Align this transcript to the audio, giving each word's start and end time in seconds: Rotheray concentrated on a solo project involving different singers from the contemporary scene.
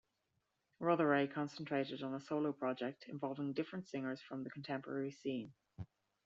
Rotheray 0.81 1.31
concentrated 1.31 2.01
on 2.01 2.15
a 2.15 2.19
solo 2.19 2.53
project 2.53 3.05
involving 3.07 3.53
different 3.53 3.87
singers 3.87 4.19
from 4.19 4.43
the 4.43 4.49
contemporary 4.49 5.11
scene. 5.11 5.53